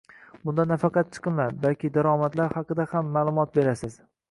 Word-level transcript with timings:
Bunda 0.47 0.63
nafaqat 0.71 1.11
chiqimlar, 1.17 1.53
balki 1.67 1.93
daromadlar 1.99 2.57
haqida 2.59 2.89
ham 2.95 3.15
ma’lumot 3.21 3.57
berasiz. 3.61 4.03